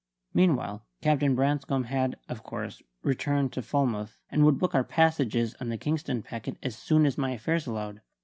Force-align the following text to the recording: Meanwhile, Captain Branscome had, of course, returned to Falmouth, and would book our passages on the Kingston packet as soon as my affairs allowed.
Meanwhile, 0.33 0.83
Captain 1.01 1.35
Branscome 1.35 1.83
had, 1.83 2.15
of 2.27 2.41
course, 2.41 2.81
returned 3.03 3.53
to 3.53 3.61
Falmouth, 3.61 4.17
and 4.31 4.43
would 4.43 4.57
book 4.57 4.73
our 4.73 4.83
passages 4.83 5.53
on 5.61 5.69
the 5.69 5.77
Kingston 5.77 6.23
packet 6.23 6.57
as 6.63 6.75
soon 6.75 7.05
as 7.05 7.19
my 7.19 7.33
affairs 7.33 7.67
allowed. 7.67 8.01